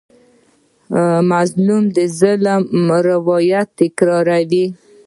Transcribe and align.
مظلوم 1.31 1.83
د 1.95 1.97
ظالم 2.19 2.63
روایت 3.07 3.67
تکراروي. 3.79 4.65